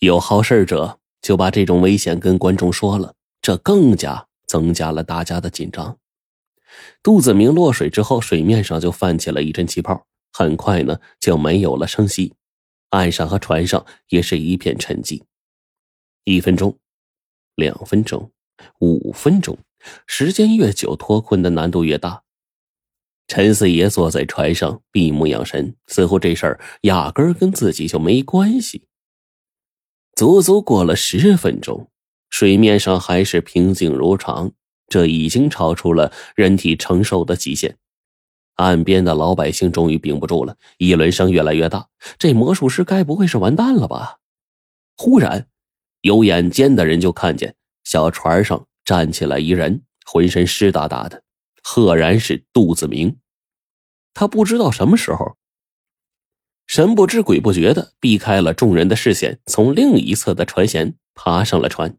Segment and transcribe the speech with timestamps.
[0.00, 5.98] 有好事者就把这种危险跟观众说了，这更加增加了大家的紧张。
[7.02, 12.34] 杜子明落水之后，水面上就泛起了一阵气泡，很快呢就没有了声息，
[12.90, 15.22] 岸上和船上也是一片沉寂。
[16.22, 16.78] 一分钟，
[17.56, 18.30] 两分钟，
[18.78, 19.58] 五分钟，
[20.06, 22.22] 时间越久，脱困的难度越大。
[23.26, 28.87] 陈四爷坐在船上，闭目养神，似乎这事儿压根儿跟自己就没关系。
[30.18, 31.92] 足足过了十分钟，
[32.28, 34.50] 水面上还是平静如常，
[34.88, 37.76] 这已经超出了人体承受的极限。
[38.56, 41.86] 岸边的老百姓终于顶不住了，议论声越来越大。
[42.18, 44.18] 这魔术师该不会是完蛋了吧？
[44.96, 45.46] 忽然，
[46.00, 47.54] 有眼尖的人就看见
[47.84, 51.22] 小船上站起来一人，浑身湿哒哒的。
[51.62, 53.18] 赫然是杜子明，
[54.14, 55.36] 他不知道什么时候，
[56.68, 61.96] 神不知鬼不觉的避开了众人的视线，从另一侧的船舷爬上了船。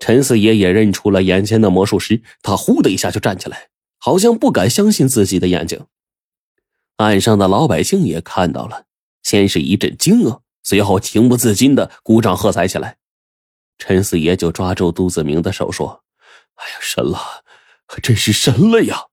[0.00, 5.86] 陈四爷也认出了眼前的魔术师，他呼的一下就站起来，好像不敢相信自己的眼睛。
[6.96, 8.86] 岸上的老百姓也看到了，
[9.22, 12.98] 先是一阵惊愕，随后情不自禁的鼓掌喝彩起来。
[13.78, 16.02] 陈四爷就抓住杜子明的手说
[16.56, 17.44] ：“哎呀，神了！”
[18.02, 19.04] 真是神了呀！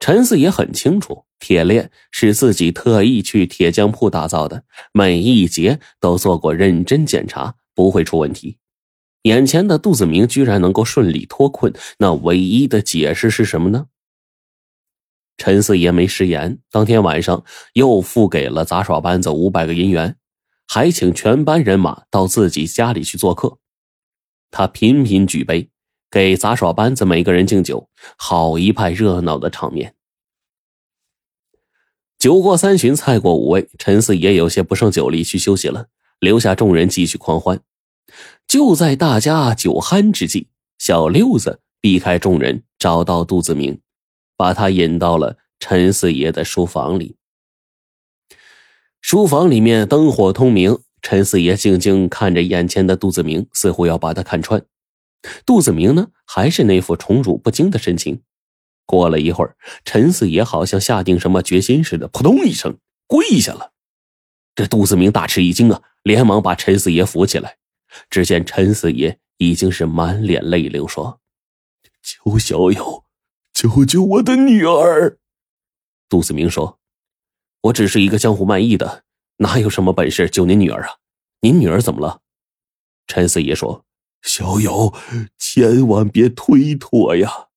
[0.00, 8.58] 陈四也很清楚，铁链是自己特意去铁匠铺打造的，每一节都做过认真检查，不会出问题。
[9.22, 13.86] 眼前的杜子明居然能够顺利脱困，那唯一的解释是什么呢？
[15.36, 20.16] 陈四爷没食言，当天晚上又付给了杂耍班子五百个银元，
[20.66, 23.58] 还请全班人马到自己家里去做客。
[24.50, 25.68] 他频频举杯。
[26.10, 29.94] 给杂耍班子每个人敬酒，好一派热闹的场面。
[32.18, 35.86] 酒过三巡，菜过五味，陈四爷有些不胜酒力，去休息了，
[36.18, 37.60] 留下众人继续狂欢。
[38.46, 40.48] 就在大家酒酣之际，
[40.78, 43.80] 小六子避开众人，找到杜子明，
[44.36, 47.16] 把他引到了陈四爷的书房里。
[49.00, 54.60] 书房里面灯火通明，陈四爷静静看着眼前的杜子明，似乎要把他看穿。
[55.44, 58.22] 杜子明呢，还是那副宠辱不惊的神情。
[58.86, 63.72] 过了一会儿，陈四爷好像下定什么决心似的，扑通一声跪下了。
[64.54, 67.58] 这杜子明大吃一惊啊，连忙把陈四爷扶起来。
[68.10, 71.20] 只见陈四爷已经是满脸泪流，说
[72.02, 73.04] ：“求小友，
[73.52, 75.18] 救救我的女儿。”
[76.08, 76.78] 杜子明说
[77.62, 79.04] ：“我只是一个江湖卖艺的，
[79.38, 80.96] 哪有什么本事救您女儿啊？
[81.40, 82.20] 您女儿怎么了？”
[83.06, 83.84] 陈四爷说。
[84.22, 84.94] 小友，
[85.38, 87.48] 千万别推脱呀！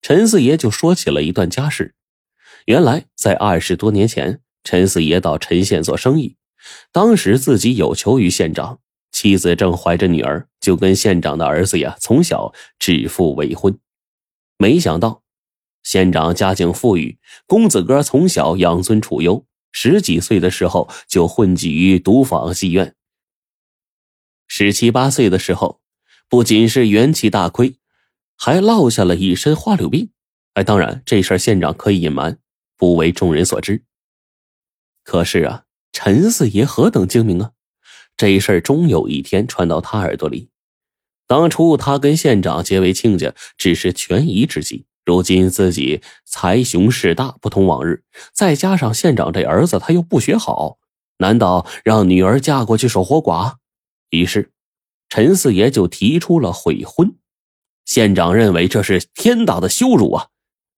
[0.00, 1.94] 陈四爷就说起了一段家事。
[2.66, 6.36] 原来在二十多年前，陈四爷到陈县做生意，
[6.92, 8.80] 当时自己有求于县长，
[9.10, 13.78] 妻子正怀着女儿，就跟县长的儿子呀从小指腹为婚。
[14.58, 15.22] 没想到，
[15.82, 22.94] 县长家境富裕，公子哥从小养尊处优，十几岁的时候就混迹于赌坊戏院。
[24.54, 25.80] 十七八岁的时候，
[26.28, 27.78] 不仅是元气大亏，
[28.36, 30.10] 还落下了一身花柳病。
[30.52, 32.36] 哎，当然这事儿县长可以隐瞒，
[32.76, 33.82] 不为众人所知。
[35.04, 37.52] 可是啊，陈四爷何等精明啊！
[38.14, 40.50] 这事儿终有一天传到他耳朵里。
[41.26, 44.84] 当初他跟县长结为亲家，只是权宜之计。
[45.06, 48.04] 如今自己财雄势大，不同往日，
[48.34, 50.76] 再加上县长这儿子他又不学好，
[51.16, 53.54] 难道让女儿嫁过去守活寡？
[54.12, 54.52] 于是，
[55.08, 57.16] 陈四爷就提出了悔婚。
[57.86, 60.28] 县长认为这是天大的羞辱啊！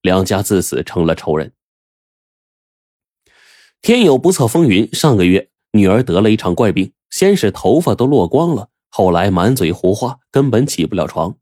[0.02, 1.52] 两家自此成了仇人。
[3.82, 11.36] 天有不测风云，上个月女儿得了一场怪病，先是头发都落光了，后来满嘴胡话，根本起不了床。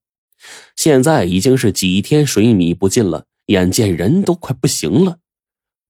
[0.74, 5.18] 现在已经是几天水米不进了，眼见人都快不行了。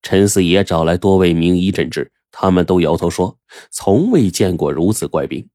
[0.03, 3.39] 陈四爷找来多位名医诊治，他们都摇头说，
[3.71, 5.49] 从未见过如此怪病。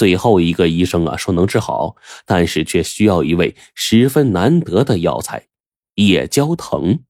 [0.00, 1.94] 最后一个医生啊说能治好，
[2.24, 5.48] 但是却需要一味十分难得的药材——
[5.96, 7.00] 夜交藤。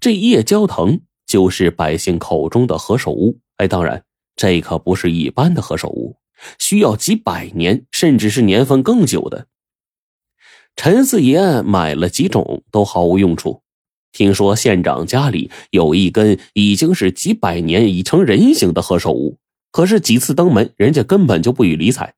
[0.00, 3.40] 这夜交藤就是百姓口中的何首乌。
[3.58, 4.02] 哎，当然，
[4.34, 6.16] 这可不是一般的何首乌，
[6.58, 9.48] 需要几百年，甚至是年份更久的。
[10.74, 13.60] 陈四爷买了几种，都毫无用处。
[14.10, 19.36] 听说县长家里有一根已经是几百年已成人形的何首乌。
[19.70, 22.14] 可是几次登门，人家根本就不予理睬。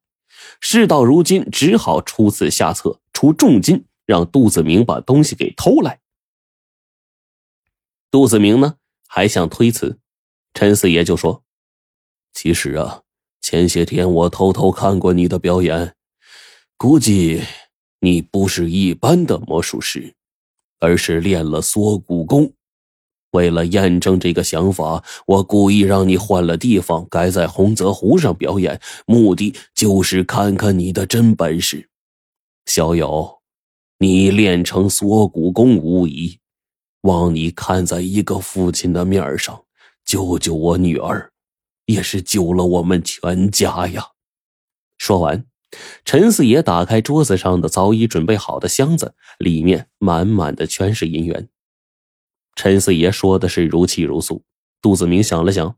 [0.60, 6.00] 事到如今，只好出此下策，出重金让杜子明把东西给偷来。
[8.10, 8.76] 杜子明呢，
[9.06, 9.98] 还想推辞，
[10.54, 11.44] 陈四爷就说
[12.34, 13.02] ：“其实啊，
[13.40, 15.94] 前些天我偷偷看过你的表演，
[16.76, 17.42] 估计
[18.00, 20.14] 你不是一般的魔术师，
[20.78, 22.52] 而是练了缩骨功。
[23.32, 31.88] 为了验证这个想法，我故意让你换了地方，改在洪泽湖上表演，目的就是看看你的真本事。
[32.66, 33.38] 小友，
[33.98, 36.38] 你练成锁骨功无疑，
[37.02, 39.64] 望你看在一个父亲的面上，
[40.04, 41.30] 救救我女儿，
[41.86, 44.08] 也是救了我们全家呀！
[44.98, 45.46] 说完，
[46.04, 51.48] 陈四爷打开桌子上的早已准备好的箱子，里面满满的全是银元。
[52.62, 54.42] 陈四爷说的是如泣如诉，
[54.82, 55.76] 杜子明想了想，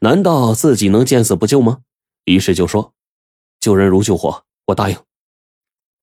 [0.00, 1.82] 难道自己能见死不救吗？
[2.24, 2.94] 于是就说
[3.60, 4.98] ：“救人如救火，我答应。”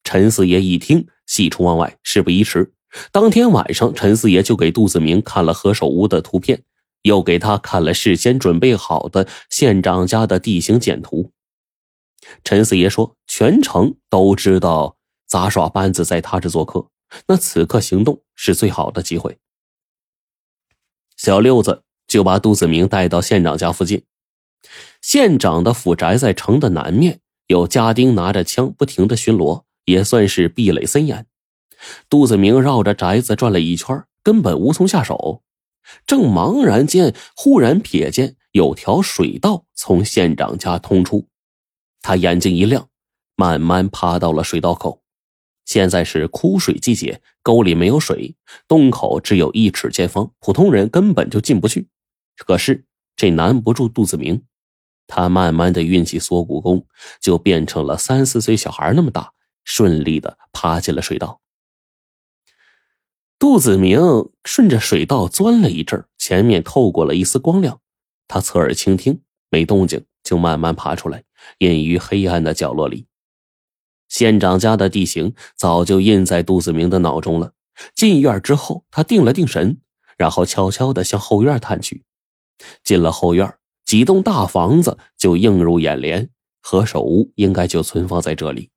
[0.06, 1.98] 陈四爷一听，喜出望外。
[2.04, 2.72] 事不宜迟，
[3.12, 6.64] 当天晚上，陈四爷就给杜子明看了何首乌的图片，
[7.02, 11.34] 又给他看了事先准备好的县长家的地形简图。
[12.46, 14.96] 陈四爷说：“全城都知道
[15.28, 16.88] 杂耍班子在他这做客，
[17.28, 19.38] 那此刻行动是最好的机会。”
[21.24, 24.04] 小六子就把杜子明带到县长家附近。
[25.02, 31.26] 县长的府宅在城的南面，有家丁拿着枪不停的巡逻，也算是壁垒森严。
[32.10, 35.42] 杜子明绕着宅子转了一圈，根本无从下手。
[36.06, 41.30] 正茫然间，忽然瞥见有条水道从县长家通出，
[42.02, 42.90] 他眼睛一亮，
[43.38, 45.03] 慢慢爬到了水道口。
[45.66, 48.36] 现在是枯水季节，沟里没有水，
[48.68, 51.88] 洞口只有一尺见方，普通人根本就进不去。
[52.38, 54.44] 可是这难不住杜子明，
[55.08, 56.86] 他慢慢的运起锁骨功，
[57.22, 59.34] 就变成了三四岁小孩那么大，
[59.64, 61.40] 顺利的爬进了水道。
[63.40, 64.00] 杜子明
[64.46, 67.80] 顺着水道钻了一阵，前面透过了一丝光亮，
[68.28, 71.24] 他侧耳倾听，没动静，就慢慢爬出来，
[71.60, 73.06] 隐于黑暗的角落里。
[74.14, 77.54] 县长家的地形早就印在杜子明的脑中了。
[77.96, 79.80] 进院之后，他定了定神，
[80.16, 82.04] 然后悄悄地向后院探去。
[82.84, 83.52] 进了后院，
[83.86, 86.30] 几栋大房子就映入眼帘，
[86.62, 88.70] 何首乌应该就存放在这里。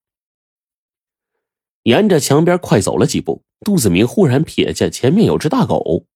[1.83, 6.07] 沿着墙边快走了几步，杜子明忽然瞥见前面有只大狗。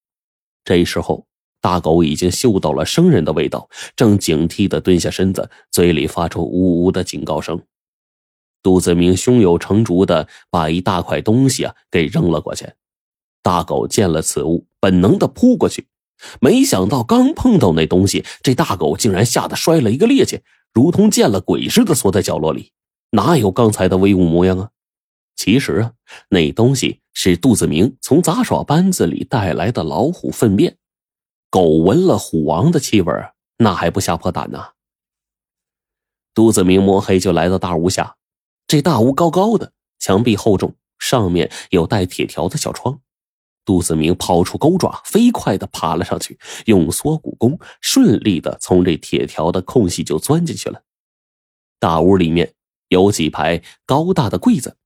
[0.65, 1.27] 这时候，
[1.61, 7.63] 大狗已经嗅到了生人的味道，正警惕地蹲下身子，嘴里发出呜呜的警告声。
[8.63, 12.73] 杜子明胸有成竹的把一大块东西啊给扔了过去，
[13.43, 15.87] 大狗见了此物，本能的扑过去，
[16.41, 20.41] 没想到刚碰到那东西，这大狗竟然吓得摔了一个趔趄，
[20.75, 22.73] 如同见了鬼似的缩在角落里，
[23.13, 24.71] 哪有刚才的威武模样啊？
[25.37, 25.93] 其实啊，
[26.29, 30.77] 那东西是杜子明从杂耍班子里带来的老虎粪便，
[31.49, 33.13] 狗闻了虎王的气味，
[33.57, 34.63] 那还不吓破胆呢？
[36.35, 38.17] 杜子明摸黑就来到大屋下。
[38.71, 43.01] 这大屋高高的，墙壁厚重，上面有带铁条的小窗。
[43.65, 50.85] 杜子明抛出钩爪，飞快的爬了上去，用缩骨功顺利的从这铁条的空隙就钻进去了。
[51.81, 52.55] 大屋里面
[52.87, 54.77] 有几排高大的柜子，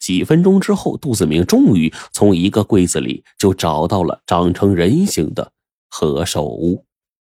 [0.00, 5.52] 几分钟之后，杜子明终于从一个柜子里就找到了长成人形的
[5.88, 6.84] 何寿屋。